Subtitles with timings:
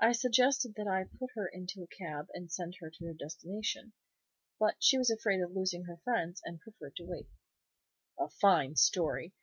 [0.00, 3.12] I suggested that I should put her into a cab and send her to her
[3.12, 3.92] destination.
[4.58, 7.28] But she was afraid of losing her friends, and preferred to wait."
[8.18, 9.34] "A fine story!